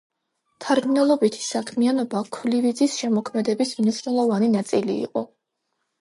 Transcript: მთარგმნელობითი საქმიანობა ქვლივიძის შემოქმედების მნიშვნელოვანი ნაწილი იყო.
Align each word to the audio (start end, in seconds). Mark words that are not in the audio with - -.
მთარგმნელობითი 0.53 1.43
საქმიანობა 1.49 2.23
ქვლივიძის 2.37 2.95
შემოქმედების 3.03 3.75
მნიშვნელოვანი 3.83 4.51
ნაწილი 4.59 4.97
იყო. 5.07 5.25